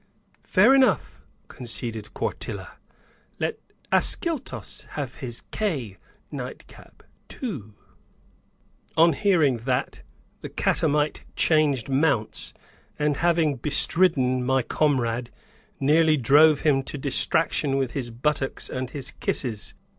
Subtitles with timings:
[0.45, 2.79] "Fair enough," conceded Quartilla,
[3.39, 3.59] "let
[3.91, 5.97] Ascyltos have his k
[6.31, 7.75] night cap too!"
[8.97, 10.01] On hearing that,
[10.41, 12.51] the catamite changed mounts,
[12.97, 15.29] and, having bestridden my comrade,
[15.79, 19.75] nearly drove him to distraction with his buttocks and his kisses.